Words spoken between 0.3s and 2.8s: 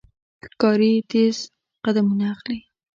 ښکاري تیز قدمونه اخلي.